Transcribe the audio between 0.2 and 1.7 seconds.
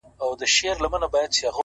مو د هيلو تمنا په غېږ كي ايښې ده ـ